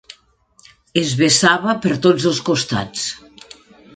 Es 1.01 1.11
vessava 1.19 1.77
per 1.85 1.93
tots 2.07 2.27
els 2.31 2.41
costats. 2.47 3.07